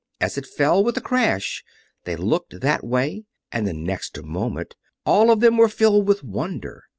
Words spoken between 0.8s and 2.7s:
with a crash they looked